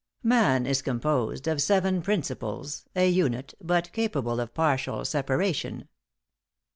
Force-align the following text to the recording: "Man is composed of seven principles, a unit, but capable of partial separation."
"Man 0.23 0.65
is 0.65 0.81
composed 0.81 1.47
of 1.47 1.61
seven 1.61 2.01
principles, 2.01 2.85
a 2.95 3.07
unit, 3.07 3.53
but 3.61 3.91
capable 3.91 4.39
of 4.39 4.51
partial 4.51 5.05
separation." 5.05 5.87